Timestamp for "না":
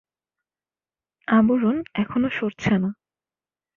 2.77-2.89